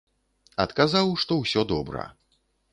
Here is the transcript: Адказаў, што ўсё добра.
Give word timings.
Адказаў, 0.63 1.13
што 1.25 1.39
ўсё 1.43 1.61
добра. 1.75 2.11